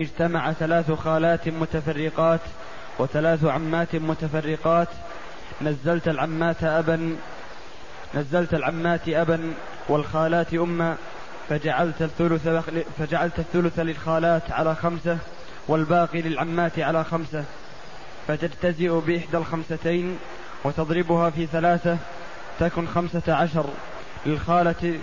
[0.00, 2.40] اجتمع ثلاث خالات متفرقات
[2.98, 4.88] وثلاث عمات متفرقات.
[5.62, 7.16] نزلت العمات أبا
[8.14, 9.54] نزلت العمات أبا
[9.88, 10.96] والخالات أما
[11.48, 12.48] فجعلت الثلث
[12.98, 15.18] فجعلت الثلث للخالات على خمسة
[15.68, 17.44] والباقي للعمات على خمسة.
[18.28, 20.18] فتجتزئ بإحدى الخمستين
[20.64, 21.96] وتضربها في ثلاثة
[22.60, 23.66] تكن خمسة عشر.
[24.26, 24.98] للخالة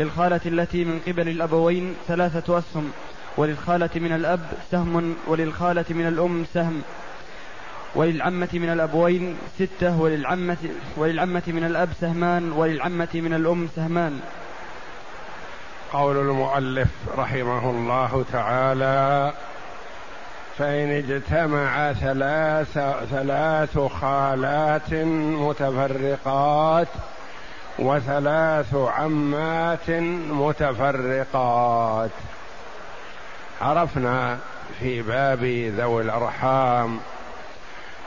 [0.00, 2.92] للخالة التي من قبل الأبوين ثلاثة أسهم.
[3.36, 4.40] وللخالة من الأب
[4.70, 6.82] سهم وللخالة من الأم سهم.
[7.94, 10.56] وللعمة من الأبوين ستة وللعمة,
[10.96, 14.20] وللعمة من الأب سهمان وللعمة من الأم سهمان.
[15.92, 16.88] قول المؤلف
[17.18, 19.32] رحمه الله تعالى
[20.58, 22.78] فإن اجتمع ثلاث
[23.10, 24.92] ثلاث خالات
[25.40, 26.88] متفرقات
[27.78, 29.90] وثلاث عمات
[30.30, 32.10] متفرقات.
[33.60, 34.38] عرفنا
[34.80, 35.44] في باب
[35.78, 37.00] ذوي الأرحام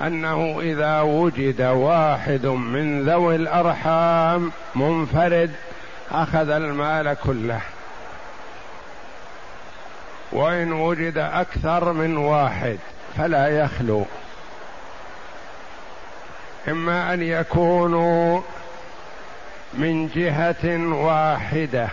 [0.01, 5.51] أنه إذا وجد واحد من ذوي الأرحام منفرد
[6.11, 7.61] أخذ المال كله.
[10.31, 12.77] وإن وجد أكثر من واحد
[13.17, 14.05] فلا يخلو.
[16.67, 18.41] إما أن يكونوا
[19.73, 21.89] من جهة واحدة.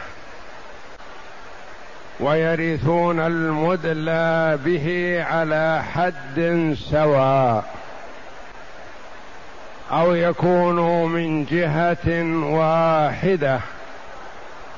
[2.20, 7.64] ويرثون المدلى به على حد سواء
[9.92, 13.60] أو يكونوا من جهة واحدة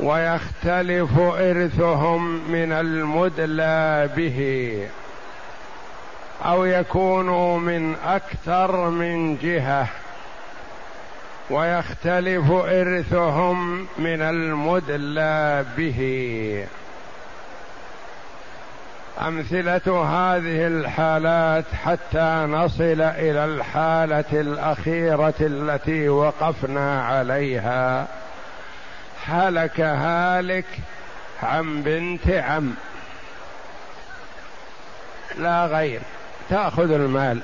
[0.01, 4.79] ويختلف إرثهم من المدلى به
[6.45, 9.87] أو يكونوا من أكثر من جهة
[11.51, 16.67] ويختلف إرثهم من المدلى به
[19.21, 28.07] أمثلة هذه الحالات حتى نصل إلى الحالة الأخيرة التي وقفنا عليها.
[29.27, 30.65] هلك هالك
[31.43, 32.75] عن بنت عم.
[35.39, 36.01] لا غير.
[36.51, 37.41] تأخذ المال.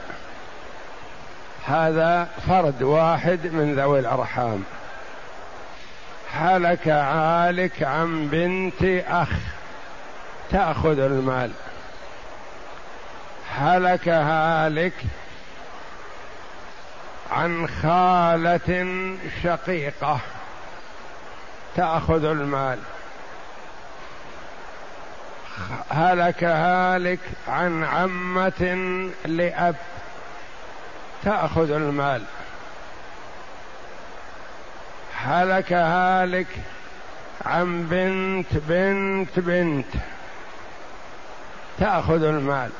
[1.67, 4.65] هذا فرد واحد من ذوي الأرحام.
[6.33, 9.31] هلك عالك عن بنت أخ.
[10.51, 11.51] تأخذ المال.
[13.59, 14.93] هلك هالك
[17.31, 18.89] عن خالة
[19.43, 20.21] شقيقة
[21.77, 22.79] تأخذ المال.
[25.91, 28.63] هلك هالك عن عمة
[29.25, 29.77] لأب
[31.25, 32.25] تأخذ المال.
[35.15, 36.47] هلك هالك
[37.47, 39.87] عن بنت بنت بنت
[41.79, 42.71] تأخذ المال.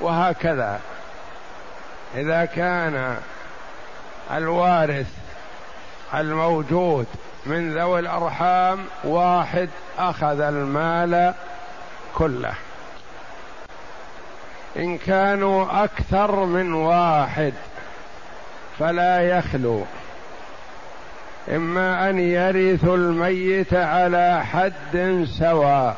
[0.00, 0.80] وهكذا.
[2.16, 3.16] إذا كان
[4.32, 5.06] الوارث
[6.14, 7.06] الموجود
[7.46, 9.68] من ذوي الأرحام واحد
[9.98, 11.34] أخذ المال
[12.14, 12.54] كله.
[14.76, 17.52] إن كانوا أكثر من واحد
[18.78, 19.84] فلا يخلو.
[21.48, 25.96] إما أن يرثوا الميت على حد سواء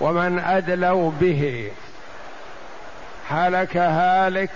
[0.00, 1.70] ومن أدلوا به.
[3.30, 4.50] هلك هالك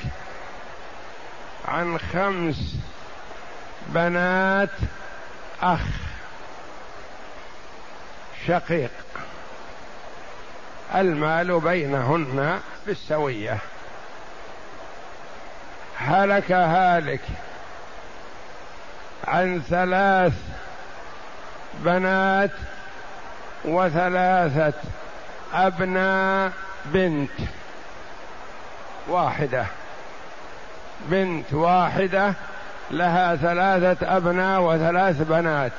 [1.69, 2.75] عن خمس
[3.87, 4.71] بنات
[5.63, 5.81] أخ
[8.47, 8.91] شقيق.
[10.95, 13.59] المال بينهن بالسوية.
[15.99, 17.21] هلك هالك
[19.25, 20.33] عن ثلاث
[21.75, 22.51] بنات
[23.65, 24.73] وثلاثة
[25.53, 26.53] أبناء
[26.85, 27.58] بنت.
[29.09, 29.67] واحدة.
[31.09, 32.35] بنت واحدة
[32.91, 35.73] لها ثلاثة أبناء وثلاث بنات.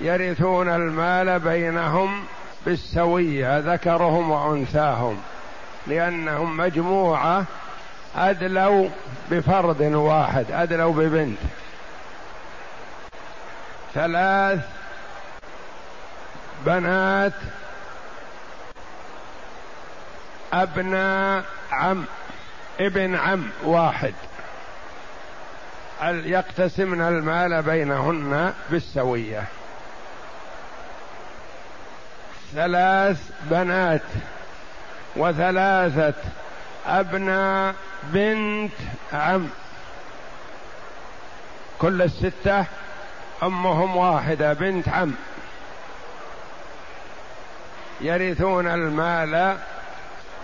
[0.00, 2.24] يرثون المال بينهم
[2.66, 5.22] بالسوية ذكرهم وأنثاهم
[5.86, 7.44] لأنهم مجموعة
[8.16, 8.88] أدلوا
[9.30, 11.38] بفرد واحد أدلوا ببنت.
[13.94, 14.60] ثلاث
[16.66, 17.32] بنات
[20.52, 22.04] ابناء عم
[22.80, 24.14] ابن عم واحد.
[26.02, 29.44] يقتسمن المال بينهن بالسوية؟
[32.54, 34.02] ثلاث بنات
[35.16, 36.14] وثلاثة
[36.86, 38.72] ابناء بنت
[39.12, 39.48] عم.
[41.78, 42.64] كل الستة
[43.42, 45.14] أمهم واحدة بنت عم.
[48.00, 49.56] يرثون المال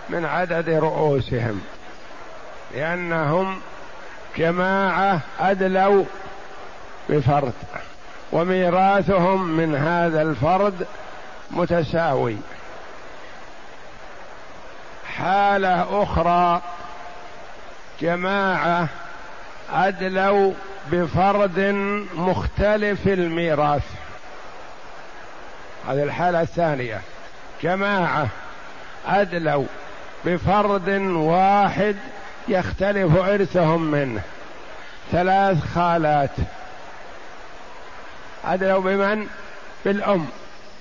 [0.08, 1.62] من عدد رؤوسهم
[2.74, 3.60] لأنهم
[4.36, 6.04] جماعة أدلوا
[7.08, 7.52] بفرد
[8.32, 10.86] وميراثهم من هذا الفرد
[11.50, 12.36] متساوي.
[15.16, 16.62] حالة أخرى
[18.00, 18.88] جماعة
[19.72, 20.52] أدلوا
[20.92, 21.60] بفرد
[22.14, 23.84] مختلف الميراث.
[25.88, 27.00] هذه الحالة الثانية
[27.62, 28.28] جماعة
[29.06, 29.66] أدلوا
[30.24, 31.96] بفرد واحد
[32.48, 34.20] يختلف إرثهم منه.
[35.12, 36.30] ثلاث خالات.
[38.44, 39.26] أدلوا بمن؟
[39.84, 40.26] بالأم.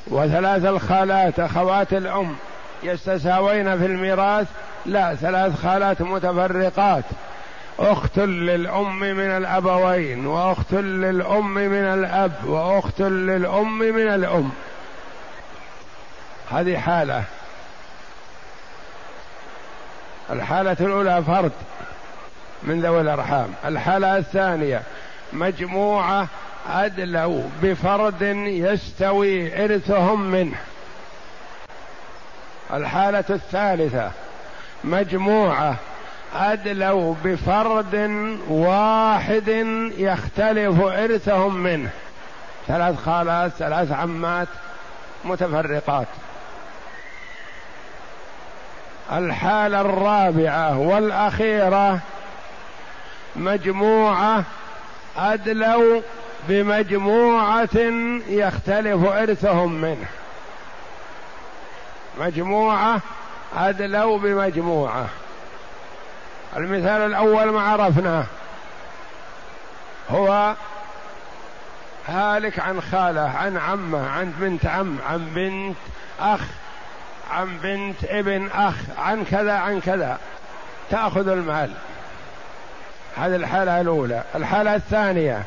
[0.08, 2.36] وثلاث الخالات أخوات الأم.
[2.84, 4.48] يستساوين في الميراث؟
[4.86, 7.04] لا ثلاث خالات متفرقات.
[7.80, 14.52] أخت للأم من الأبوين وأخت للأم من الأب وأخت للأم من الأم.
[16.52, 17.24] هذه حالة.
[20.32, 21.52] الحالة الأولى فرد
[22.64, 23.54] من ذوي الأرحام.
[23.66, 24.82] الحالة الثانية
[25.34, 26.28] مجموعة
[26.70, 30.58] أدلوا بفرد يستوي إرثهم منه.
[32.74, 34.12] الحالة الثالثة
[34.84, 35.76] مجموعة
[36.36, 37.96] أدلوا بفرد
[38.50, 39.48] واحد
[39.98, 41.90] يختلف إرثهم منه.
[42.68, 44.48] ثلاث خالات ثلاث عمات
[45.26, 46.08] متفرقات.
[49.12, 52.00] الحالة الرابعة والأخيرة
[53.36, 54.44] مجموعة
[55.18, 56.02] أدلوا
[56.48, 57.78] بمجموعة
[58.28, 60.06] يختلف إرثهم منه.
[62.20, 63.00] مجموعة
[63.58, 65.06] أدلوا بمجموعة.
[66.58, 68.24] المثال الأول ما عرفناه.
[70.10, 70.56] هو
[72.08, 75.78] هالك عن خالة عن عمة عن بنت عم عن بنت
[76.20, 76.42] أخ.
[77.32, 80.20] عن بنت ابن أخ عن كذا عن كذا.
[80.90, 81.72] تأخذ المال.
[83.18, 84.24] هذه الحالة الأولى.
[84.36, 85.44] الحالة الثانية.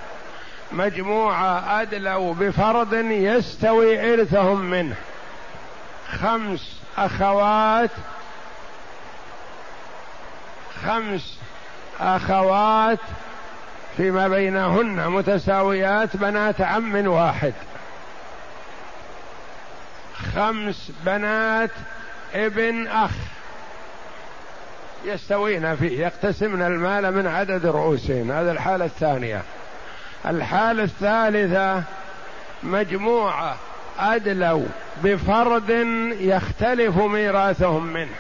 [0.73, 4.97] مجموعة أدلوا بفرض يستوي إرثهم منه.
[6.23, 7.91] خمس أخوات
[10.87, 11.39] خمس
[12.01, 12.99] أخوات
[13.97, 17.53] فيما بينهن متساويات بنات عم واحد.
[20.35, 21.71] خمس بنات
[22.35, 23.11] ابن أخ
[25.05, 29.43] يستوين فيه يقتسمن المال من عدد رؤوسهم هذا الحالة الثانية.
[30.27, 31.83] الحالة الثالثة
[32.63, 33.57] مجموعة
[33.99, 34.67] أدلوا
[35.03, 35.71] بفرد
[36.21, 38.15] يختلف ميراثهم منه.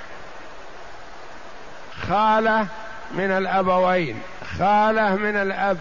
[2.08, 2.66] خالة
[3.14, 4.20] من الأبوين
[4.58, 5.78] خالة من الأب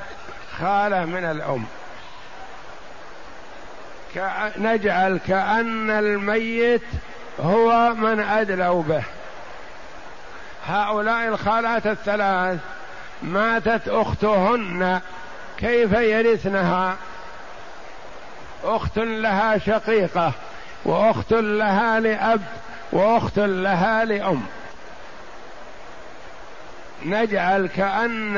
[0.60, 1.66] خالة من الأم.
[4.58, 6.82] نجعل كأن الميت
[7.40, 9.04] هو من أدلوا به.
[10.68, 12.60] هؤلاء الخالات الثلاث
[13.24, 15.02] ماتت أختهن.
[15.58, 16.96] كيف يرثنها؟
[18.64, 20.32] أخت لها شقيقة
[20.86, 22.42] وأخت لها لأب
[22.92, 24.42] وأخت لها لأم.
[27.06, 28.38] نجعل كأن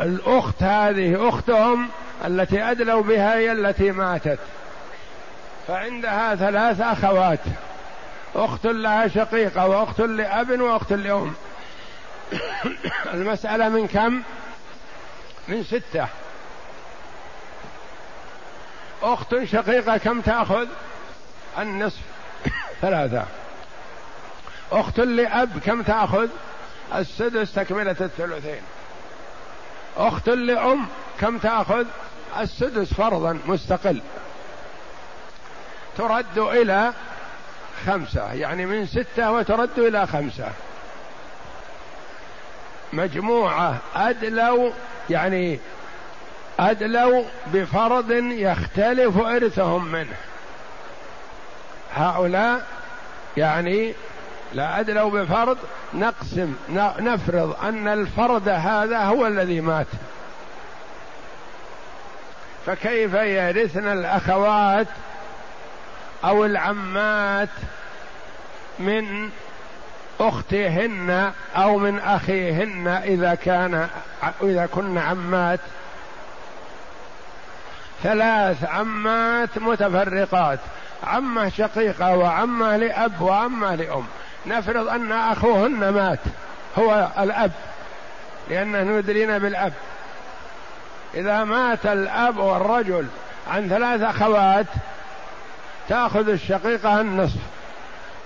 [0.00, 1.88] الأخت هذه أختهم
[2.24, 4.38] التي أدلوا بها هي التي ماتت.
[5.68, 7.40] فعندها ثلاث أخوات
[8.34, 11.34] أخت لها شقيقة وأخت لأب وأخت لأم
[13.14, 14.22] المسألة من كم؟
[15.48, 16.06] من ستة
[19.02, 20.66] أخت شقيقة كم تأخذ؟
[21.58, 22.00] النصف
[22.82, 23.24] ثلاثة
[24.72, 26.28] أخت لأب كم تأخذ؟
[26.94, 28.62] السدس تكملة الثلثين
[29.96, 30.86] أخت لأم
[31.20, 31.84] كم تأخذ؟
[32.40, 34.00] السدس فرضا مستقل
[35.98, 36.92] ترد إلى
[37.86, 40.48] خمسة يعني من ستة وترد إلى خمسة.
[42.92, 44.70] مجموعة أدلوا
[45.10, 45.58] يعني
[46.60, 50.16] أدلوا بفرض يختلف إرثهم منه.
[51.94, 52.66] هؤلاء
[53.36, 53.94] يعني
[54.54, 55.58] لا أدلوا بفرض
[55.94, 56.54] نقسم
[56.98, 59.86] نفرض أن الفرد هذا هو الذي مات.
[62.66, 64.86] فكيف يرثن الأخوات
[66.24, 67.48] أو العمات
[68.78, 69.30] من
[70.20, 73.88] أختهن أو من أخيهن إذا كان
[74.42, 75.60] إذا كن عمات.
[78.02, 80.58] ثلاث عمات متفرقات
[81.04, 84.04] عمة شقيقة وعمة لأب وعمة لأم.
[84.46, 86.18] نفرض أن أخوهن مات
[86.78, 87.52] هو الأب
[88.50, 89.72] لأنه ندرين بالأب.
[91.14, 93.06] إذا مات الأب والرجل
[93.50, 94.66] عن ثلاث أخوات
[95.88, 97.40] تأخذ الشقيقة النصف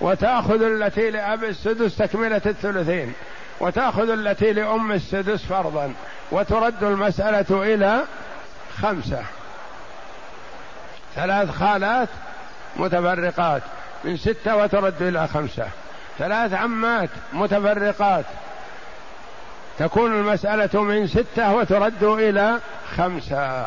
[0.01, 3.13] وتأخذ التي لأب السدس تكملة الثلثين
[3.59, 5.93] وتأخذ التي لأم السدس فرضا
[6.31, 8.01] وترد المسألة إلى
[8.81, 9.23] خمسة.
[11.15, 12.09] ثلاث خالات
[12.75, 13.61] متفرقات
[14.03, 15.67] من ستة وترد إلى خمسة.
[16.19, 18.25] ثلاث عمات متفرقات
[19.79, 22.59] تكون المسألة من ستة وترد إلى
[22.97, 23.63] خمسة.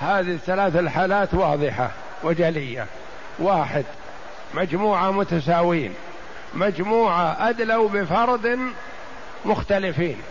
[0.00, 1.90] هذه الثلاث الحالات واضحة.
[2.24, 2.86] وجلية.
[3.38, 3.84] واحد.
[4.54, 5.94] مجموعة متساوين.
[6.54, 8.58] مجموعة أدلوا بفرض
[9.44, 10.22] مختلفين.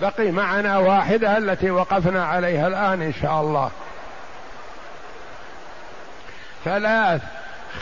[0.00, 3.70] بقي معنا واحدة التي وقفنا عليها الآن إن شاء الله.
[6.64, 7.22] ثلاث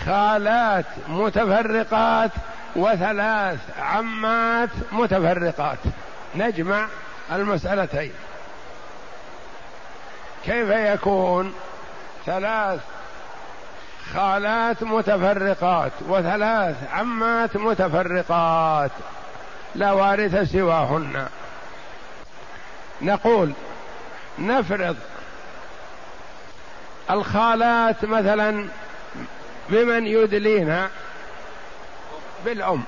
[0.07, 2.31] خالات متفرقات
[2.76, 5.78] وثلاث عمات متفرقات.
[6.35, 6.87] نجمع
[7.33, 8.12] المسألتين.
[10.45, 11.55] كيف يكون؟
[12.27, 12.81] ثلاث
[14.15, 18.91] خالات متفرقات وثلاث عمات متفرقات
[19.75, 21.27] لا وارث سواهن.
[23.03, 23.53] نقول
[24.39, 24.97] نفرض
[27.11, 28.69] الخالات مثلا
[29.69, 30.89] بمن يدلينا
[32.45, 32.83] بالأم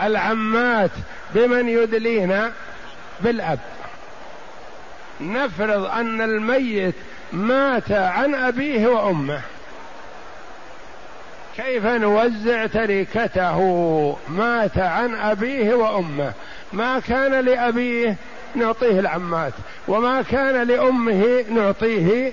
[0.00, 0.90] العمات
[1.34, 2.52] بمن يدلينا
[3.20, 3.58] بالأب.
[5.24, 6.94] نفرض أن الميت
[7.32, 9.40] مات عن أبيه وأمه.
[11.56, 13.58] كيف نوزع تركته؟
[14.28, 16.32] مات عن أبيه وأمه.
[16.72, 18.16] ما كان لأبيه
[18.54, 19.52] نعطيه العمات
[19.88, 22.32] وما كان لأمه نعطيه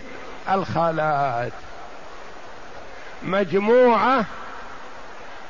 [0.52, 1.52] الخالات.
[3.24, 4.26] مجموعة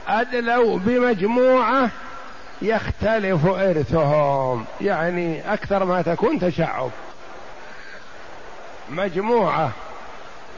[0.07, 1.89] أدلوا بمجموعة
[2.61, 6.89] يختلف إرثهم يعني أكثر ما تكون تشعب.
[8.91, 9.71] مجموعة.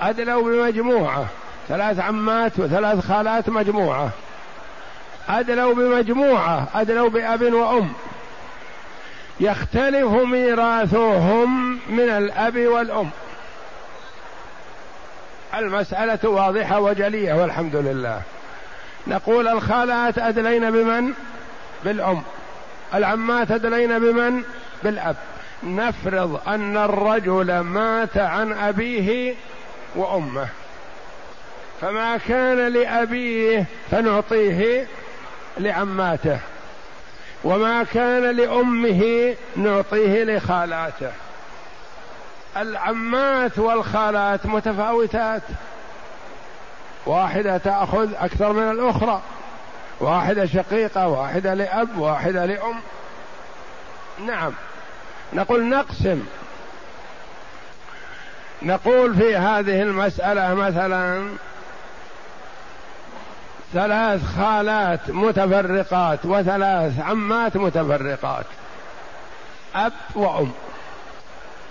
[0.02, 1.26] أدلوا بمجموعة.
[1.70, 4.10] ثلاث عمات وثلاث خالات مجموعة.
[5.30, 6.68] أدلوا بمجموعة.
[6.76, 7.94] أدلوا بأب وأم.
[9.40, 13.10] يختلف ميراثهم من الأب والأم.
[15.56, 18.22] المسألة واضحة وجلية والحمد لله.
[19.08, 21.14] نقول الخالات أدلين بمن؟
[21.86, 22.22] بالأم.
[22.94, 24.44] العمات أدلين بمن؟
[24.84, 25.16] بالأب.
[25.66, 29.36] نفرض أن الرجل مات عن أبيه
[29.96, 30.48] وأمه.
[31.82, 34.88] فما كان لأبيه فنعطيه
[35.58, 36.40] لعماته.
[37.44, 41.12] وما كان لأمه نعطيه لخالاته.
[42.58, 45.42] العمات والخالات متفاوتات.
[47.06, 49.22] واحدة تأخذ أكثر من الأخرى.
[50.00, 52.76] واحدة شقيقة واحدة لأب واحدة لأم.
[54.26, 54.54] نعم.
[55.34, 56.26] نقول نقسم.
[58.62, 61.30] نقول في هذه المسألة مثلا
[63.74, 68.46] ثلاث خالات متفرقات وثلاث عمات متفرقات
[69.76, 70.52] أب وأم.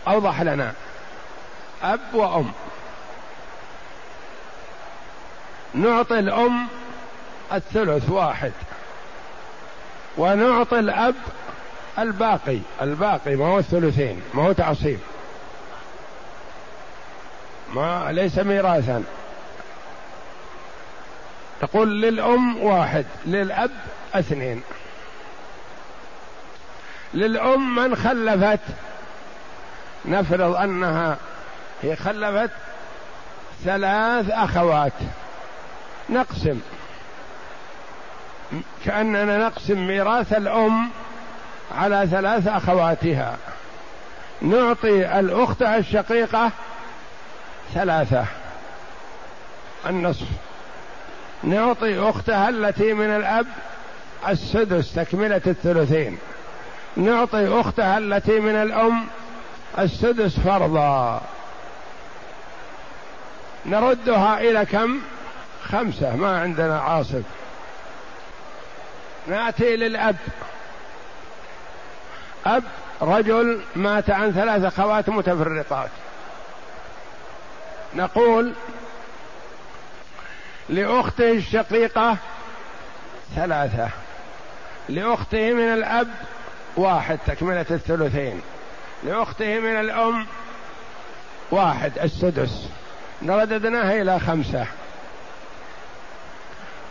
[0.09, 0.73] أوضح لنا.
[1.83, 2.53] أب وأم.
[5.75, 6.67] نعطي الأم
[7.53, 8.53] الثلث واحد
[10.19, 11.15] ونعطي الأب
[11.99, 14.99] الباقي الباقي ما هو الثلثين ما هو تعصيب.
[17.75, 19.05] ما ليس ميراثا.
[21.61, 23.71] تقول للأم واحد للأب
[24.15, 24.63] اثنين.
[27.15, 28.61] للأم من خلفت؟
[30.05, 31.17] نفرض أنها
[31.83, 32.51] هي خلفت
[33.65, 34.93] ثلاث أخوات.
[36.11, 36.61] نقسم.
[38.85, 40.91] كأننا نقسم ميراث الأم
[41.75, 43.37] على ثلاث أخواتها.
[44.43, 46.51] نعطي الأخت الشقيقة
[47.75, 48.25] ثلاثة.
[49.87, 50.27] النصف.
[51.43, 53.47] نعطي أختها التي من الأب
[54.29, 56.19] السدس تكملة الثلثين.
[56.97, 59.07] نعطي أختها التي من الأم
[59.79, 61.21] السدس فرضا.
[63.67, 65.01] نردها إلى كم؟
[65.65, 67.23] خمسة ما عندنا عاصف.
[69.27, 70.17] نأتي للأب.
[72.47, 72.65] أب
[73.03, 75.91] رجل مات عن ثلاث أخوات متفرقات.
[77.95, 78.55] نقول
[80.69, 82.17] لأخته الشقيقة
[83.37, 83.89] ثلاثة
[84.89, 86.09] لأخته من الأب
[86.77, 88.41] واحد تكملة الثلثين
[89.05, 90.27] لأخته من الأم
[91.51, 92.69] واحد السدس.
[93.29, 94.67] رددناها إلى خمسة.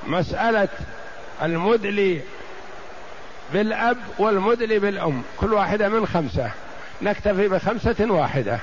[0.07, 0.69] مسألة
[1.41, 2.21] المدلي
[3.53, 5.23] بالأب والمدلي بالأم.
[5.37, 6.51] كل واحدة من خمسة.
[7.01, 8.59] نكتفي بخمسة واحدة.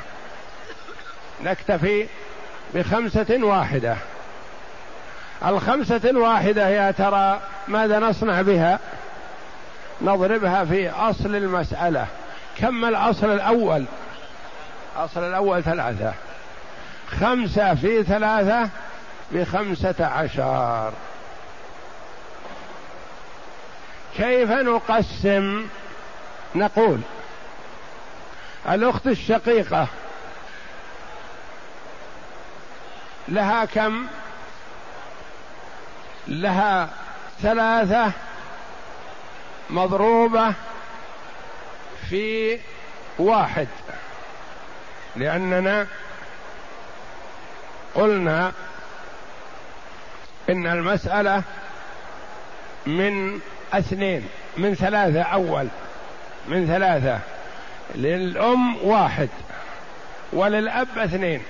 [1.43, 2.07] نكتفي
[2.75, 3.97] بخمسة واحدة.
[5.47, 8.79] الخمسة الواحدة يا ترى ماذا نصنع بها؟
[10.03, 12.07] نضربها في أصل المسألة.
[12.59, 13.85] كم الأصل الأول؟
[14.97, 16.13] الأصل الأول ثلاثة.
[17.21, 18.69] خمسة في ثلاثة
[19.33, 20.93] بخمسة عشر.
[24.19, 25.67] كيف نقسم؟
[26.55, 27.01] نقول
[28.69, 29.87] الأخت الشقيقة
[33.29, 34.07] لها كم؟
[36.29, 36.89] لها
[37.43, 38.13] ثلاثة
[39.71, 40.55] مضروبة
[42.11, 42.59] في
[43.19, 43.69] واحد
[45.17, 45.87] لأننا
[47.95, 48.53] قلنا
[50.51, 51.43] إن المسألة
[52.87, 53.41] من
[53.73, 55.69] اثنين من ثلاثة أول
[56.49, 57.19] من ثلاثة.
[57.95, 59.29] للأم واحد
[60.33, 61.43] وللأب اثنين.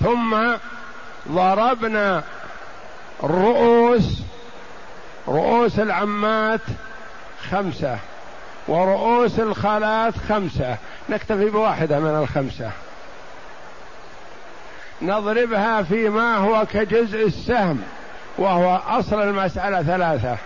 [0.00, 0.36] ثم
[1.28, 2.22] ضربنا
[3.24, 4.22] الرؤوس
[5.28, 6.60] رؤوس العمات
[7.50, 7.98] خمسة
[8.68, 10.76] ورؤوس الخالات خمسة.
[11.08, 12.70] نكتفي بواحدة من الخمسة.
[15.02, 17.82] نضربها فيما هو كجزء السهم.
[18.38, 20.36] وهو أصل المسألة ثلاثة.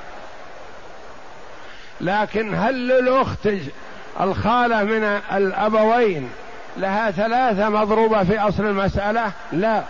[2.00, 3.48] لكن هل للأخت
[4.20, 6.30] الخالة من الأبوين
[6.76, 9.82] لها ثلاثة مضروبة في أصل المسألة؟ لا.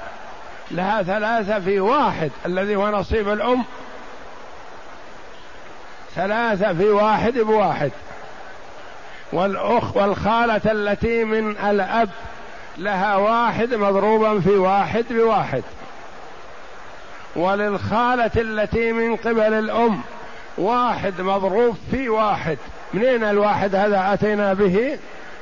[0.70, 3.64] لها ثلاثة في واحد الذي هو نصيب الأم.
[6.14, 7.90] ثلاثة في واحد بواحد.
[9.32, 12.08] والأخ والخالة التي من الأب
[12.78, 15.62] لها واحد مضروبا في واحد بواحد.
[17.36, 20.00] وللخالة التي من قبل الأم.
[20.58, 22.58] واحد مضروب في واحد.
[22.94, 24.98] منين الواحد هذا أتينا به؟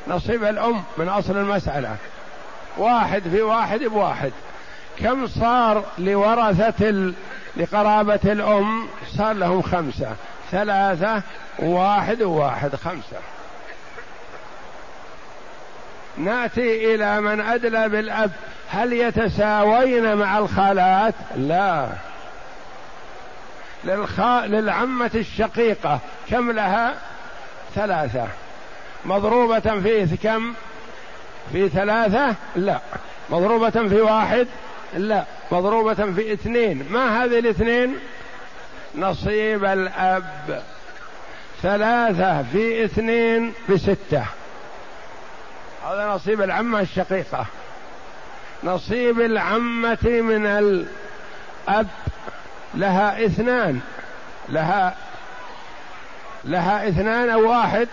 [0.08, 1.96] نصيب الأم من أصل المسألة.
[2.78, 4.32] واحد في واحد بواحد.
[4.98, 7.14] كم صار لورثة ال...
[7.56, 8.86] لقرابة الأم؟
[9.16, 10.10] صار لهم خمسة.
[10.50, 11.22] ثلاثة
[11.58, 13.16] واحد وواحد خمسة.
[16.24, 18.30] ناتي إلى من أدلى بالأب.
[18.68, 21.88] هل يتساوين مع الخالات؟ لا.
[23.84, 24.20] للخ...
[24.44, 25.98] للعمة الشقيقة.
[26.30, 26.94] كم لها؟
[27.74, 28.26] ثلاثة.
[29.04, 30.54] مضروبة في كم؟
[31.52, 32.78] في ثلاثة؟ لا.
[33.30, 34.46] مضروبة في واحد؟
[34.96, 35.24] لا.
[35.52, 36.86] مضروبة في اثنين.
[36.90, 37.96] ما هذه الاثنين؟
[38.94, 40.62] نصيب الأب.
[41.62, 44.24] ثلاثة في اثنين بستة
[45.84, 47.46] هذا نصيب العمة الشقيقة.
[48.64, 51.88] نصيب العمة من الأب.
[52.74, 53.80] لها اثنان.
[54.48, 54.96] لها
[56.44, 57.88] لها اثنان أو واحد.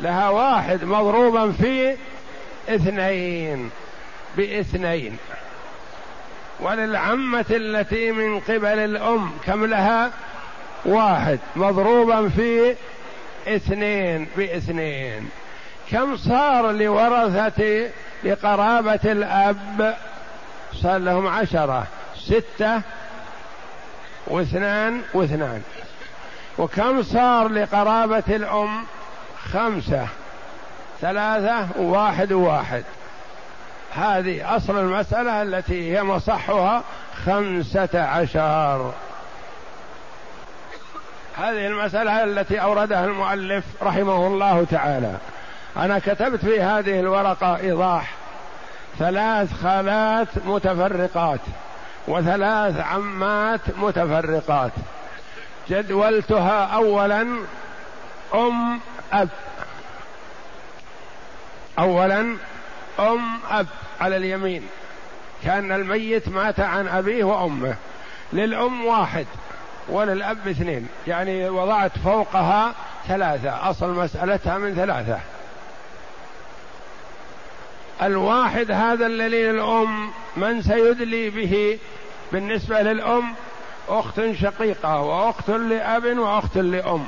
[0.00, 1.96] لها واحد مضروبا في
[2.68, 3.70] اثنين
[4.36, 5.18] باثنين.
[6.60, 10.10] وللعمة التي من قبل الأم كم لها؟
[10.84, 11.38] واحد.
[11.56, 12.74] مضروبا في
[13.48, 15.30] اثنين باثنين.
[15.90, 17.90] كم صار لورثة
[18.24, 19.96] لقرابة الأب؟
[20.82, 22.80] صار لهم عشرة ستة
[24.26, 25.62] واثنان واثنان.
[26.58, 28.84] وكم صار لقرابة الأم؟
[29.52, 30.06] خمسة
[31.00, 32.84] ثلاثة وواحد وواحد
[33.94, 36.82] هذه أصل المسألة التي هي مصحها
[37.26, 38.92] خمسة عشر.
[41.38, 45.16] هذه المسألة التي أوردها المؤلف رحمه الله تعالى.
[45.76, 48.12] أنا كتبت في هذه الورقة إيضاح.
[48.98, 51.40] ثلاث خالات متفرقات
[52.08, 54.72] وثلاث عمات متفرقات.
[55.70, 57.26] جدولتها أولا
[58.34, 58.80] أم
[59.12, 59.28] أب.
[61.78, 62.20] أولا
[62.98, 63.66] أم أب
[64.00, 64.66] على اليمين.
[65.44, 67.74] كأن الميت مات عن أبيه وأمه.
[68.32, 69.26] للأم واحد
[69.88, 70.88] وللأب اثنين.
[71.06, 72.74] يعني وضعت فوقها
[73.08, 73.70] ثلاثة.
[73.70, 75.18] أصل مسألتها من ثلاثة.
[78.02, 81.78] الواحد هذا الذي للأم من سيدلي به
[82.32, 83.34] بالنسبة للأم؟
[83.88, 87.06] أخت شقيقة وأخت لأب وأخت لأم.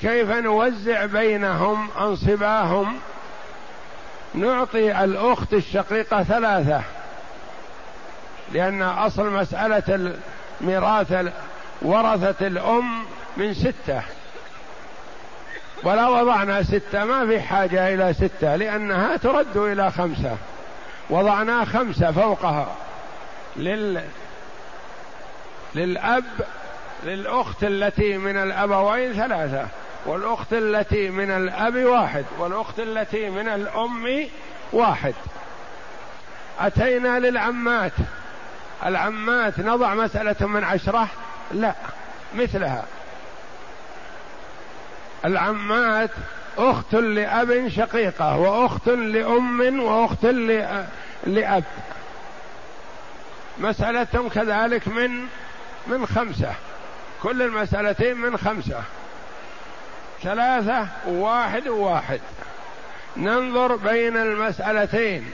[0.00, 2.98] كيف نوزع بينهم أنصباهم؟
[4.34, 6.82] نعطي الأخت الشقيقة ثلاثة.
[8.52, 10.16] لأن أصل مسألة
[10.60, 11.32] الميراث
[11.82, 13.04] ورثة الأم
[13.36, 14.02] من ستة.
[15.84, 20.36] ولا وضعنا ستة ما في حاجة إلى ستة لأنها ترد إلى خمسة.
[21.10, 22.76] وضعنا خمسة فوقها.
[23.56, 24.02] لل
[25.74, 26.24] للأب
[27.04, 29.66] للأخت التي من الأبوين ثلاثة
[30.06, 34.28] والأخت التي من الأب واحد والأخت التي من الأم
[34.72, 35.14] واحد.
[36.60, 37.92] أتينا للعمات.
[38.86, 41.08] العمات نضع مسألة من عشرة؟
[41.52, 41.74] لا
[42.34, 42.84] مثلها.
[45.24, 46.10] العمات
[46.58, 50.24] أخت لأب شقيقة وأخت لأم وأخت
[51.26, 51.64] لأب.
[53.58, 55.26] مسألة كذلك من
[55.86, 56.52] من خمسة.
[57.22, 58.82] كل المسألتين من خمسة.
[60.22, 62.20] ثلاثة وواحد وواحد
[63.16, 65.30] ننظر بين المسألتين.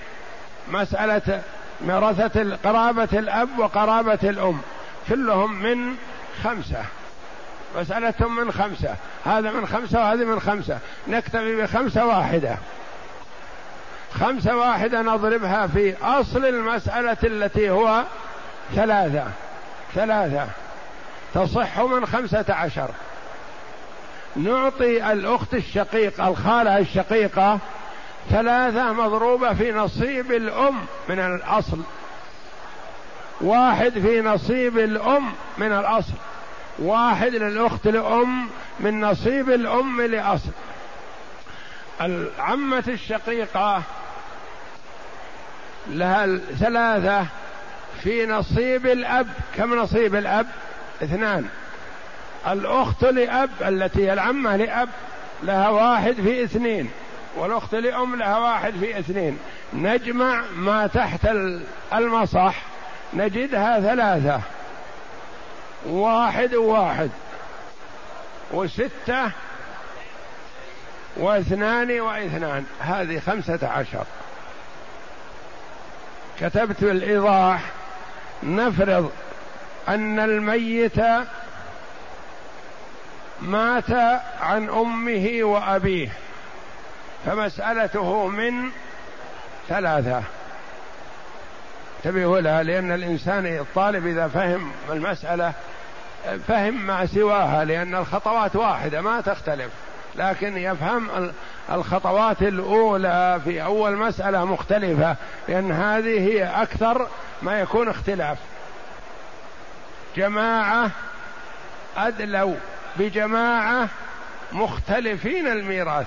[0.70, 1.42] مسألة
[1.80, 4.60] مرثة قرابة الأب وقرابة الأم.
[5.08, 5.96] كلهم من
[6.44, 6.84] خمسة.
[7.76, 8.94] مسألة من خمسة.
[9.24, 10.78] هذا من خمسة وهذه من خمسة.
[11.08, 12.56] نكتفي بخمسة واحدة.
[14.20, 18.02] خمسة واحدة نضربها في أصل المسألة التي هو
[18.74, 19.24] ثلاثة.
[19.94, 20.46] ثلاثة.
[21.34, 22.90] تصح من خمسة عشر.
[24.36, 27.58] نعطي الأخت الشقيقة الخالة الشقيقة
[28.30, 31.78] ثلاثة مضروبة في نصيب الأم من الأصل.
[33.40, 36.12] واحد في نصيب الأم من الأصل.
[36.78, 38.48] واحد للأخت الأم
[38.80, 40.50] من نصيب الأم لأصل.
[42.00, 43.82] العمة الشقيقة
[45.88, 47.26] لها ثلاثة
[48.02, 49.26] في نصيب الأب.
[49.56, 50.46] كم نصيب الأب؟
[51.02, 51.48] اثنان.
[52.48, 54.88] الأخت لأب التي هي العمة لأب
[55.42, 56.90] لها واحد في اثنين
[57.36, 59.38] والأخت لأم لها واحد في اثنين.
[59.74, 61.28] نجمع ما تحت
[61.94, 62.62] المصح
[63.14, 64.40] نجدها ثلاثة.
[65.86, 67.10] واحد وواحد
[68.50, 69.30] وستة
[71.16, 72.66] واثنان واثنان.
[72.80, 74.04] هذه خمسة عشر.
[76.40, 77.60] كتبت الإيضاح.
[78.42, 79.12] نفرض
[79.88, 81.00] أن الميت
[83.40, 83.90] مات
[84.40, 86.08] عن أمه وأبيه.
[87.26, 88.70] فمسألته من
[89.68, 90.22] ثلاثة.
[91.98, 95.52] انتبهوا لها لأن الإنسان الطالب إذا فهم المسألة
[96.48, 99.70] فهم ما سواها لأن الخطوات واحدة ما تختلف.
[100.16, 101.32] لكن يفهم
[101.72, 105.16] الخطوات الأولى في أول مسألة مختلفة
[105.48, 107.08] لأن هذه هي أكثر
[107.42, 108.38] ما يكون اختلاف.
[110.16, 110.90] جماعة
[111.96, 112.54] أدلوا
[112.96, 113.88] بجماعة
[114.52, 116.06] مختلفين الميراث.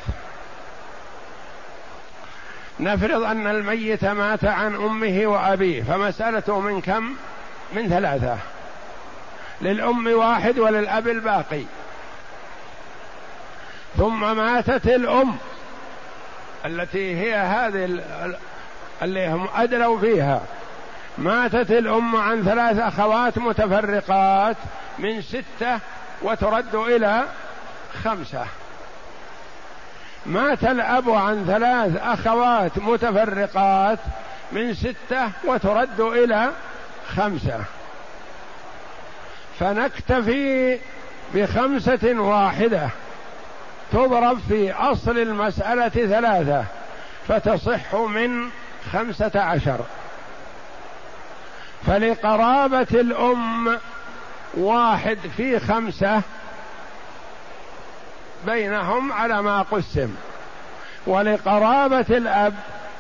[2.82, 7.16] نفرض أن الميت مات عن أمه وأبيه فمسألته من كم؟
[7.74, 8.38] من ثلاثة.
[9.62, 11.64] للأم واحد وللأب الباقي.
[13.98, 15.36] ثم ماتت الأم
[16.66, 18.02] التي هي هذه
[19.02, 20.42] اللي هم أدلوا فيها.
[21.18, 24.58] ماتت الأم عن ثلاث أخوات متفرقات
[25.00, 25.80] من ستة
[26.22, 27.24] وترد إلى
[28.04, 28.46] خمسة.
[30.26, 34.00] مات الأب عن ثلاث أخوات متفرقات
[34.52, 36.52] من ستة وترد إلى
[37.16, 37.60] خمسة.
[39.60, 40.80] فنكتفي
[41.34, 42.90] بخمسة واحدة.
[43.92, 46.66] تضرب في أصل المسألة ثلاثة
[47.28, 48.50] فتصح من
[48.94, 49.80] خمسة عشر.
[51.88, 53.78] فلقرابة الأم
[54.54, 56.22] واحد في خمسة
[58.46, 60.16] بينهم على ما قسم.
[61.08, 62.54] ولقرابة الأب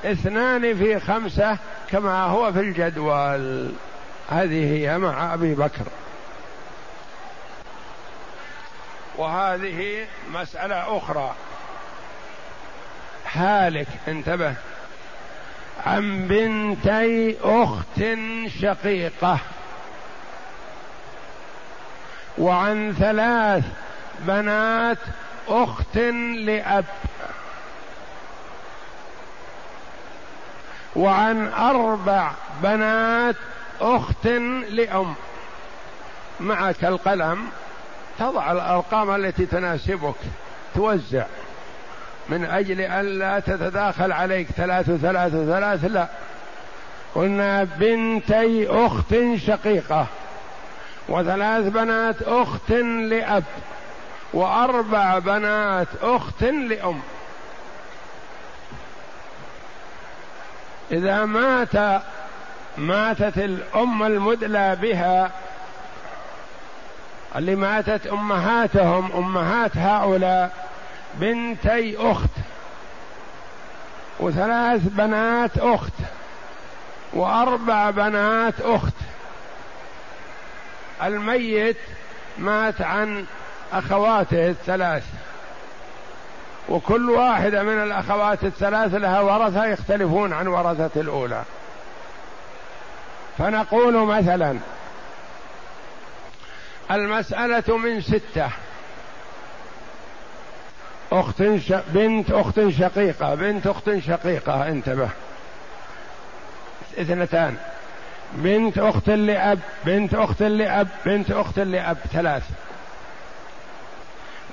[0.05, 1.57] اثنان في خمسة
[1.91, 3.71] كما هو في الجدول.
[4.29, 5.85] هذه هي مع أبي بكر.
[9.17, 11.35] وهذه مسألة أخرى.
[13.33, 14.53] هالك انتبه.
[15.85, 18.03] عن بنتي أخت
[18.61, 19.39] شقيقة.
[22.37, 23.63] وعن ثلاث
[24.19, 24.97] بنات
[25.47, 25.97] أخت
[26.35, 26.85] لأب.
[30.95, 32.31] وعن أربع
[32.63, 33.35] بنات
[33.81, 34.25] أخت
[34.69, 35.15] لأم.
[36.39, 37.47] معك القلم.
[38.19, 40.15] تضع الأرقام التي تناسبك.
[40.75, 41.25] توزع.
[42.29, 44.47] من أجل أن لا تتداخل عليك.
[44.47, 46.07] ثلاث وثلاث وثلاث لا.
[47.15, 49.15] قلنا بنتي أخت
[49.47, 50.05] شقيقة.
[51.09, 52.71] وثلاث بنات أخت
[53.09, 53.43] لأب.
[54.33, 57.01] وأربع بنات أخت لأم.
[60.91, 62.01] إذا مات
[62.77, 65.31] ماتت الأم المدلى بها
[67.35, 70.69] اللي ماتت أمهاتهم أمهات هؤلاء
[71.13, 72.29] بنتي أخت
[74.19, 75.93] وثلاث بنات أخت
[77.13, 78.93] وأربع بنات أخت.
[81.03, 81.77] الميت
[82.37, 83.25] مات عن
[83.73, 85.03] أخواته الثلاث.
[86.69, 91.43] وكل واحدة من الأخوات الثلاث لها ورثة يختلفون عن ورثة الأولى.
[93.37, 94.57] فنقول مثلا
[96.91, 98.49] المسألة من ستة.
[101.11, 101.73] أخت ش...
[101.87, 105.09] بنت أخت شقيقة بنت أخت شقيقة انتبه.
[106.99, 107.57] اثنتان.
[108.33, 112.43] بنت أخت لأب بنت أخت لأب بنت أخت لأب ثلاث.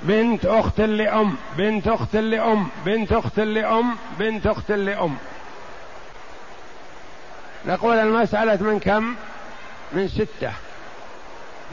[0.03, 5.17] بنت أخت لأم بنت أخت لأم بنت أخت لأم بنت أخت لأم.
[7.65, 9.15] نقول المسألة من كم؟
[9.93, 10.51] من ستة.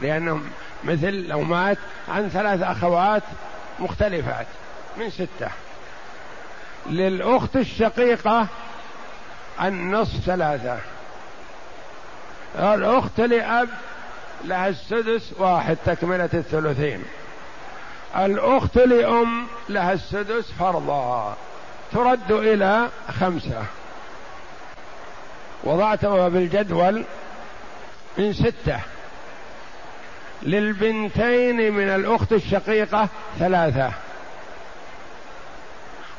[0.01, 0.49] لأنهم
[0.83, 1.77] مثل لو مات
[2.09, 3.23] عن ثلاث أخوات
[3.79, 4.47] مختلفات.
[4.97, 5.49] من ستة.
[6.89, 8.47] للأخت الشقيقة
[9.61, 10.77] النصف ثلاثة.
[12.73, 13.69] الأخت لأب
[14.45, 17.03] لها السدس واحد تكملة الثلثين.
[18.17, 21.37] الأخت لأم لها السدس فرضا
[21.93, 23.63] ترد إلى خمسة.
[25.63, 27.03] وضعتها بالجدول
[28.17, 28.79] من ستة.
[30.43, 33.07] للبنتين من الأخت الشقيقة
[33.39, 33.91] ثلاثة.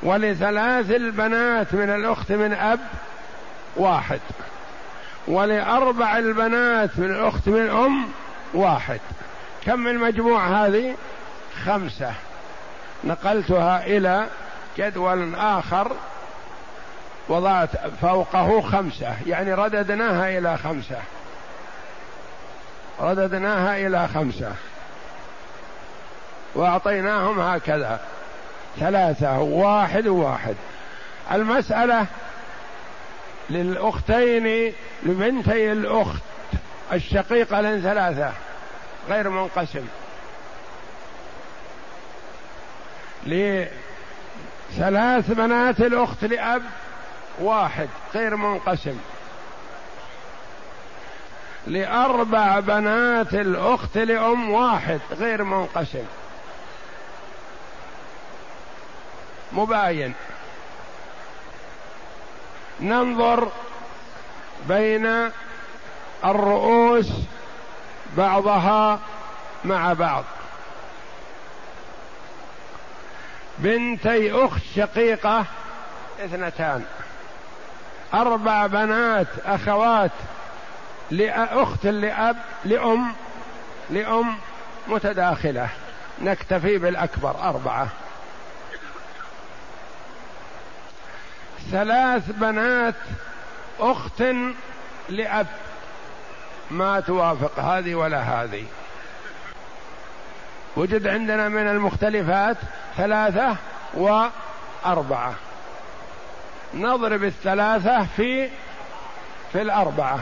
[0.02, 2.80] ولثلاث البنات من الأخت من أب
[3.76, 4.20] واحد.
[5.28, 8.08] ولأربع البنات من الأخت من أم
[8.54, 9.00] واحد.
[9.66, 10.94] كم المجموع هذه؟
[11.66, 12.12] خمسة
[13.04, 14.26] نقلتها إلى
[14.78, 15.92] جدول آخر
[17.28, 17.70] وضعت
[18.02, 20.98] فوقه خمسة يعني رددناها إلى خمسة.
[23.00, 24.52] رددناها إلى خمسة.
[26.54, 28.00] وأعطيناهم هكذا.
[28.80, 30.54] ثلاثة واحد وواحد
[31.32, 32.06] المسألة
[33.50, 36.22] للأختين لبنتي الأخت
[36.92, 38.32] الشقيقة لن ثلاثة
[39.08, 39.86] غير منقسم.
[43.26, 43.70] لثلاث
[45.30, 46.62] بنات الأخت لأب
[47.38, 48.98] واحد غير منقسم.
[51.66, 56.04] لأربع بنات الأخت لأم واحد غير منقسم.
[59.52, 60.14] مباين.
[62.80, 63.48] ننظر
[64.68, 65.30] بين
[66.24, 67.08] الرؤوس
[68.16, 69.00] بعضها
[69.64, 70.24] مع بعض.
[73.58, 75.44] بنتي أخت شقيقة
[76.24, 76.84] اثنتان.
[78.14, 80.10] أربع بنات أخوات
[81.10, 83.12] لأخت لأب لأم
[83.90, 84.36] لأم
[84.88, 85.68] متداخلة.
[86.22, 87.88] نكتفي بالأكبر أربعة.
[91.70, 92.94] ثلاث بنات
[93.80, 94.24] أخت
[95.08, 95.46] لأب.
[96.70, 98.64] ما توافق هذه ولا هذه.
[100.76, 102.56] وجد عندنا من المختلفات
[102.96, 103.56] ثلاثة
[103.94, 105.34] وأربعة.
[106.74, 108.48] نضرب الثلاثة في
[109.52, 110.18] في الأربعة.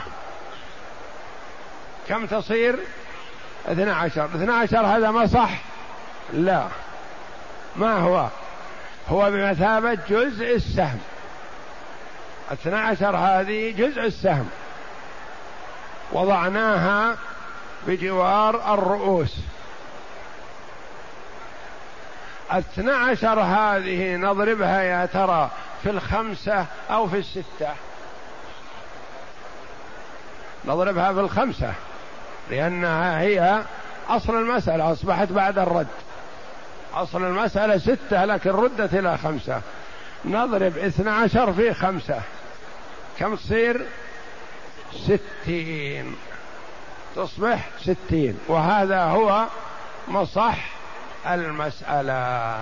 [2.08, 2.78] كم تصير؟
[3.66, 4.24] اثنى عشر.
[4.24, 5.50] اثنى عشر هذا ما صح؟
[6.32, 6.66] لا.
[7.76, 8.28] ما هو؟
[9.08, 11.00] هو بمثابة جزء السهم.
[12.52, 14.48] اثنى عشر هذه جزء السهم.
[16.12, 17.16] وضعناها
[17.86, 19.36] بجوار الرؤوس.
[22.50, 25.50] اثنى عشر هذه نضربها يا ترى
[25.82, 27.68] في الخمسة أو في الستة.
[30.64, 31.72] نضربها في الخمسة
[32.50, 33.62] لأنها هي
[34.08, 35.86] أصل المسألة أصبحت بعد الرد.
[36.94, 39.60] أصل المسألة ستة لكن ردت إلى خمسة.
[40.24, 42.20] نضرب اثنى عشر في خمسة.
[43.18, 43.86] كم تصير؟
[44.92, 46.16] ستين.
[47.16, 48.38] تصبح ستين.
[48.48, 49.46] وهذا هو
[50.08, 50.75] مصح
[51.34, 52.58] المسألة.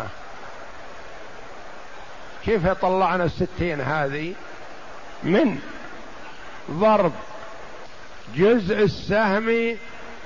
[2.44, 4.35] كيف طلعنا الستين هذه؟
[5.22, 5.59] من
[6.70, 7.12] ضرب
[8.37, 9.77] جزء السهم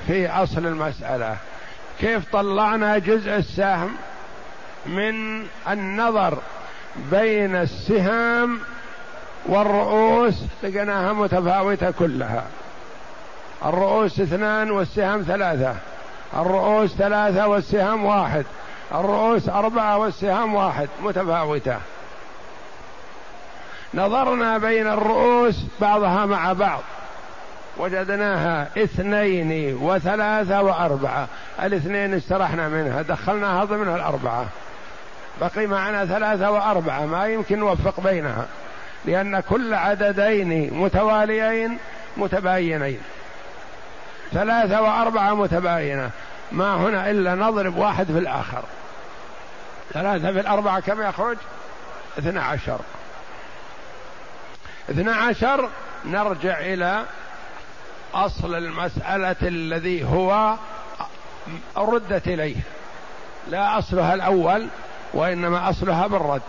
[0.07, 1.37] في أصل المسألة.
[2.01, 3.96] كيف طلعنا جزء السهم؟
[4.87, 6.38] من النظر
[7.11, 8.61] بين السهام
[9.46, 12.44] والرؤوس لقيناها متفاوتة كلها.
[13.64, 15.77] الرؤوس اثنان والسهام ثلاثة.
[16.37, 18.45] الرؤوس ثلاثة والسهام واحد.
[18.95, 20.88] الرؤوس أربعة والسهام واحد.
[21.03, 21.77] متفاوتة.
[23.95, 26.81] نظرنا بين الرؤوس بعضها مع بعض.
[27.79, 31.29] وجدناها اثنين وثلاثة وأربعة.
[31.62, 33.03] الاثنين استرحنا منها.
[33.03, 34.47] دخلناها ضمن الأربعة.
[35.41, 37.07] بقي معنا ثلاثة وأربعة.
[37.07, 38.47] ما يمكن نوفق بينها.
[39.05, 41.79] لأن كل عددين متواليين
[42.17, 42.99] متباينين.
[44.33, 46.11] ثلاثة وأربعة متباينة.
[46.53, 48.62] ما هنا إلا نضرب واحد في الآخر.
[49.93, 51.37] ثلاثة في الأربعة كم يخرج
[52.19, 52.81] اثنى عشر.
[54.91, 55.69] اثنى عشر
[56.05, 57.05] نرجع إلى
[58.14, 60.55] أصل المسألة الذي هو
[61.77, 62.57] ردت إليه.
[63.49, 64.69] لا أصلها الأول
[65.12, 66.43] وإنما أصلها بالرد.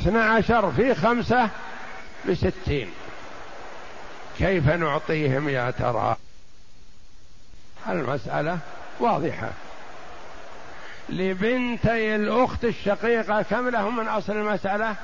[0.00, 1.48] اثنى عشر في خمسة
[2.28, 2.90] بستين.
[4.38, 6.16] كيف نعطيهم يا ترى؟
[7.88, 8.58] المسألة
[9.00, 9.50] واضحة.
[11.08, 14.94] لبنتي الأخت الشقيقة كم لهم من أصل المسألة؟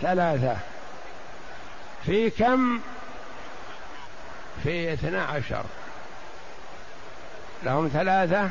[0.00, 0.56] ثلاثة.
[2.06, 2.80] في كم؟
[4.62, 5.64] في اثنى عشر.
[7.62, 8.50] لهم ثلاثة؟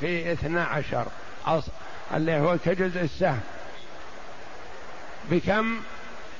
[0.00, 1.06] في اثنى عشر.
[1.46, 1.72] أصل
[2.14, 3.40] اللي هو كجزء السهم.
[5.30, 5.80] بكم؟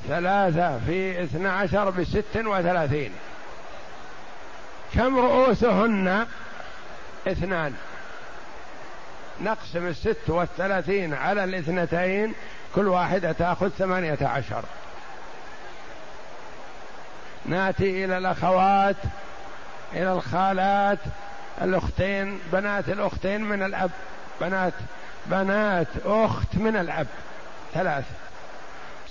[0.08, 3.12] ثلاثة في اثنى عشر بست وثلاثين.
[4.94, 6.26] كم رؤوسهن؟
[7.28, 7.74] اثنان.
[9.40, 12.34] نقسم الست والثلاثين على الاثنتين
[12.74, 14.64] كل واحدة تأخذ ثمانية عشر.
[17.46, 18.96] نأتي إلى الأخوات
[19.92, 20.98] إلى الخالات
[21.62, 23.90] الأختين بنات الأختين من الأب
[24.40, 24.72] بنات
[25.26, 27.06] بنات أخت من الأب.
[27.74, 28.04] ثلاث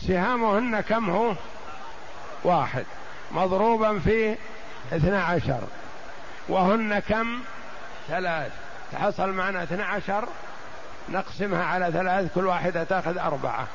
[0.08, 1.34] سهامهن كم هو؟
[2.44, 2.86] واحد.
[3.32, 4.36] مضروبا في
[4.94, 5.60] اثنى عشر.
[6.50, 7.40] وهن كم؟
[8.08, 8.52] ثلاث.
[8.92, 10.28] تحصل معنا اثنى عشر؟
[11.10, 13.68] نقسمها على ثلاث كل واحدة تأخذ أربعة.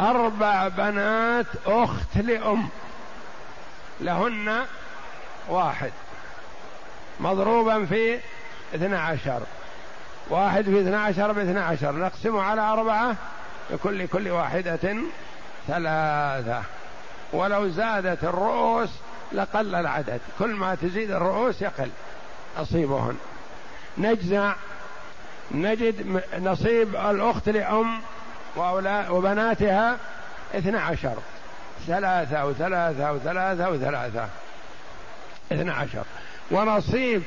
[0.00, 2.68] أربع بنات أخت لأم.
[4.00, 4.64] لهن
[5.48, 5.92] واحد.
[7.20, 8.18] مضروبا في
[8.74, 9.42] اثنى عشر.
[10.30, 11.92] واحد في اثنى عشر باثنى عشر.
[11.92, 13.16] نقسمه على أربعة؟
[13.70, 14.96] لكل كل واحدة
[15.68, 16.62] ثلاثة.
[17.32, 18.90] ولو زادت الرؤوس
[19.32, 20.20] لقل العدد.
[20.38, 21.90] كل ما تزيد الرؤوس يقل.
[22.58, 23.16] نصيبهن
[23.98, 24.54] نجزع.
[25.50, 28.00] نجد نصيب الأخت لأم
[29.10, 29.96] وبناتها
[30.54, 31.16] اثنى عشر.
[31.86, 34.28] ثلاثة وثلاثة وثلاثة وثلاثة.
[35.52, 36.04] اثنى عشر.
[36.50, 37.22] ونصيب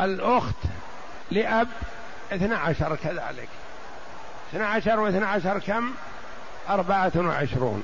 [0.00, 0.56] الأخت
[1.30, 1.68] لأب
[2.32, 3.48] اثنى عشر كذلك.
[4.50, 5.90] اثنى عشر واثنى عشر كم؟
[6.68, 7.82] أربعة وعشرون.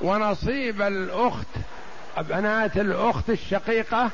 [0.00, 1.46] ونصيب الأخت
[2.18, 4.10] بنات الأخت الشقيقة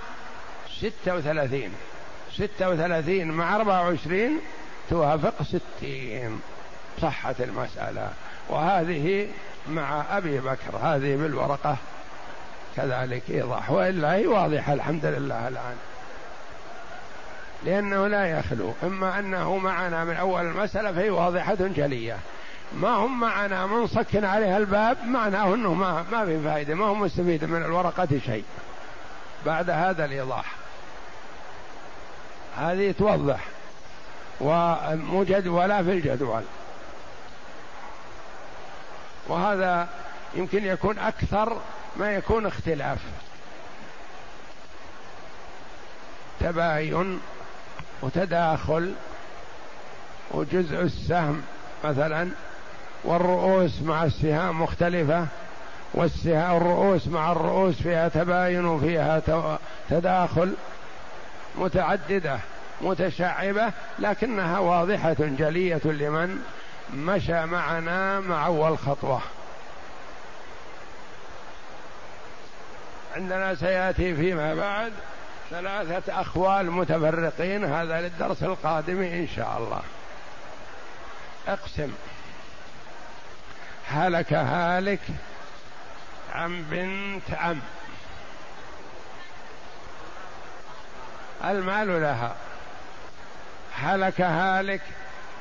[0.78, 1.72] ستة وثلاثين.
[2.32, 4.40] ستة وثلاثين مع أربعة وعشرين
[4.90, 6.40] توافق ستين.
[7.02, 8.10] صحت المسألة.
[8.48, 9.28] وهذه
[9.68, 11.76] مع أبي بكر هذه بالورقة.
[12.76, 13.70] كذلك إيضاح.
[13.70, 15.76] وإلا هي واضحة الحمد لله الآن.
[17.64, 22.18] لأنه لا يخلو إما أنه معنا من أول المسألة فهي واضحة جلية.
[22.72, 27.44] ما هم معنا منصك عليها الباب معناه أنه ما, ما في فائدة ما هو مستفيد
[27.44, 28.44] من الورقة شيء.
[29.46, 30.54] بعد هذا الإيضاح.
[32.56, 33.40] هذه توضح
[34.40, 36.42] ومجدولة في الجدول.
[39.28, 39.88] وهذا
[40.34, 41.60] يمكن يكون أكثر
[41.96, 42.98] ما يكون اختلاف.
[46.40, 47.20] تباين
[48.02, 48.94] وتداخل
[50.30, 51.42] وجزء السهم
[51.84, 52.28] مثلا
[53.04, 55.26] والرؤوس مع السهام مختلفة
[55.94, 59.22] والسهام الرؤوس مع الرؤوس فيها تباين وفيها
[59.90, 60.54] تداخل
[61.58, 62.38] متعددة
[62.80, 66.42] متشعبة لكنها واضحة جلية لمن
[66.94, 69.20] مشى معنا مع أول خطوة.
[73.16, 74.92] عندنا سيأتي فيما بعد.
[75.52, 79.82] ثلاثة أخوال متفرقين هذا للدرس القادم إن شاء الله.
[81.48, 81.92] اقسم.
[83.88, 85.00] هلك هالك
[86.34, 87.60] عن بنت عم.
[91.44, 92.34] المال لها.
[93.74, 94.82] هلك هالك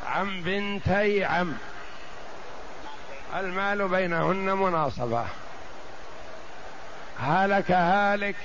[0.07, 1.53] عن بنتي عم.
[3.35, 5.25] المال بينهن مناصبة.
[7.19, 8.35] هلك هالك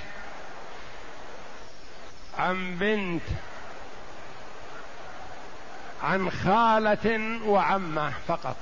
[2.39, 3.21] عن بنت
[6.03, 8.55] عن خالة وعمة فقط.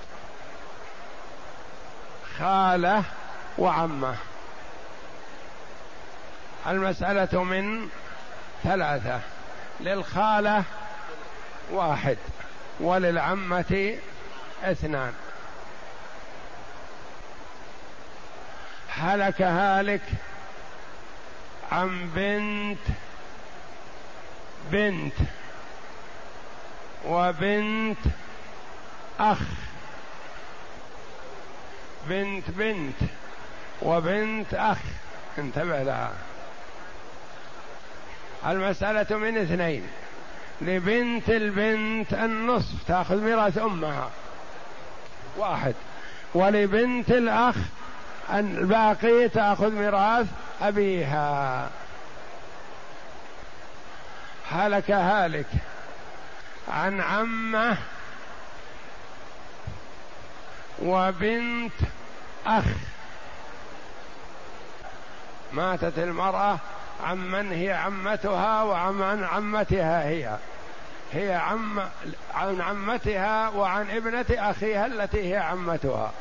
[2.40, 3.04] خالة
[3.58, 4.16] وعمة.
[6.68, 7.90] المسألة من
[8.64, 9.20] ثلاثة.
[9.80, 10.64] للخالة
[11.72, 12.18] واحد
[12.80, 13.98] وللعمة
[14.64, 15.14] اثنان.
[18.90, 20.02] هلك هالك
[21.72, 22.96] عن بنت
[24.72, 25.14] بنت
[27.06, 27.98] وبنت
[29.20, 29.40] أخ.
[32.10, 32.96] بنت بنت
[33.82, 34.78] وبنت أخ.
[35.38, 36.12] انتبه لها.
[38.48, 39.88] المسألة من اثنين.
[40.62, 44.10] لبنت البنت النصف تأخذ ميراث أمها.
[45.38, 45.74] واحد.
[46.34, 47.56] ولبنت الأخ
[48.34, 50.28] الباقي تأخذ ميراث
[50.62, 51.70] أبيها.
[54.52, 55.48] هلك هالك
[56.68, 57.78] عن عمه
[60.82, 61.74] وبنت
[62.46, 62.66] أخ.
[65.54, 66.58] ماتت المرأة
[67.04, 70.38] عمن هي عمتها وعن عمتها هي.
[71.14, 71.80] هي عم
[72.34, 76.12] عن عمتها وعن ابنة أخيها التي هي عمتها.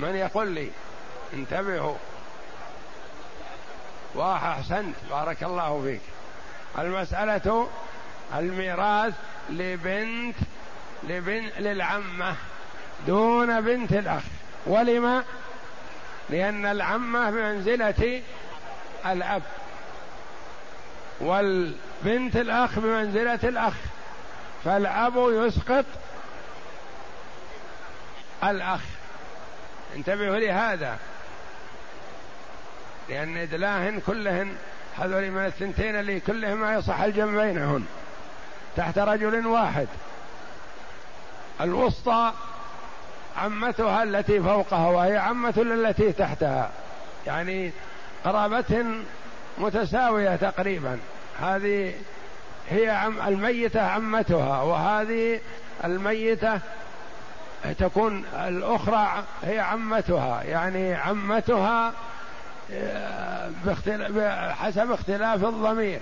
[0.00, 0.70] من يقول لي؟
[1.32, 1.96] انتبهوا.
[4.14, 6.00] واح أحسنت بارك الله فيك.
[6.78, 7.68] المسألة
[8.34, 9.14] الميراث
[9.50, 10.36] لبنت
[11.02, 12.34] لبن للعمة
[13.06, 14.22] دون بنت الأخ.
[14.66, 15.24] ولما؟
[16.30, 18.22] لأن العمة بمنزلة
[19.06, 19.42] الأب
[21.20, 23.74] والبنت الأخ بمنزلة الأخ.
[24.64, 25.84] فالأب يسقط
[28.44, 28.80] الأخ.
[29.96, 30.98] انتبهوا لهذا.
[33.08, 34.56] لأن إدلاهن كلهن
[34.98, 37.84] هذول من الثنتين اللي كلهم ما يصح الجمع بينهن.
[38.76, 39.86] تحت رجل واحد.
[41.60, 42.32] الوسطى
[43.36, 46.70] عمتها التي فوقها وهي عمة التي تحتها.
[47.26, 47.72] يعني
[48.24, 48.84] قرابة
[49.58, 50.98] متساوية تقريبا.
[51.40, 51.94] هذه
[52.70, 55.40] هي عم الميتة عمتها وهذه
[55.84, 56.60] الميتة
[57.78, 60.42] تكون الأخرى هي عمتها.
[60.42, 61.92] يعني عمتها
[64.52, 66.00] حسب اختلاف الضمير.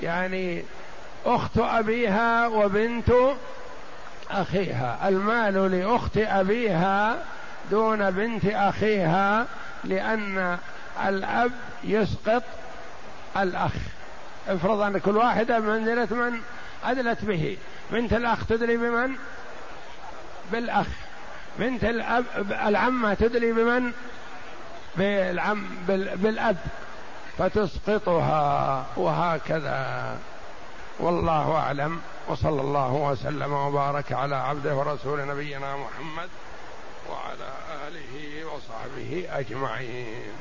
[0.00, 0.62] يعني
[1.26, 3.12] أخت أبيها وبنت
[4.30, 5.08] أخيها.
[5.08, 7.24] المال لأخت أبيها
[7.70, 9.46] دون بنت أخيها
[9.84, 10.58] لأن
[11.06, 11.52] الأب
[11.84, 12.42] يسقط
[13.36, 13.72] الأخ.
[14.48, 16.40] افرض أن كل واحدة منزلة من
[16.84, 17.56] أدلت به.
[17.90, 19.16] بنت الأخ تدري بمن؟
[20.52, 20.86] بالأخ.
[21.58, 22.24] بنت الأب
[22.66, 23.92] العمة تدري بمن؟
[24.96, 25.66] بالعم
[26.16, 26.56] بالأب
[27.38, 30.16] فتسقطها وهكذا.
[31.00, 32.00] والله أعلم.
[32.28, 36.28] وصلى الله وسلم وبارك على عبده ورسول نبينا محمد
[37.10, 37.48] وعلى
[37.88, 40.32] آله وصحبه أجمعين.